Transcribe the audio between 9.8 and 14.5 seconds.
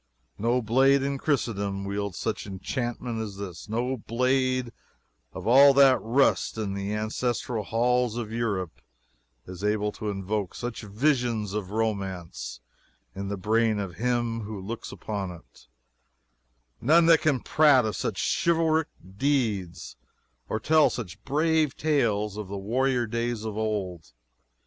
to invoke such visions of romance in the brain of him